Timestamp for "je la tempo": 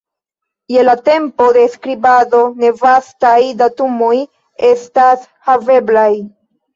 0.75-1.49